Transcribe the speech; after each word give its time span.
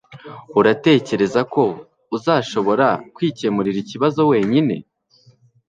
uratekereza 0.59 1.41
ko 1.53 1.63
uzashobora 2.17 2.87
kwikemurira 3.15 3.77
ikibazo 3.81 4.21
wenyine 4.31 4.75